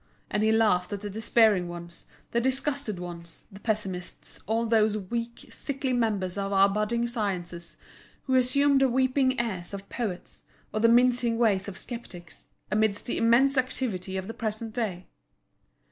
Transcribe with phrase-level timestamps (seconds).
[0.31, 5.49] And he laughed at the despairing ones, the disgusted ones, the pessimists, all those weak,
[5.51, 7.77] sickly members of our budding sciences,
[8.23, 10.41] who assumed the weeping airs of poets,
[10.73, 15.05] or the mincing ways of sceptics, amidst the immense activity of the present day.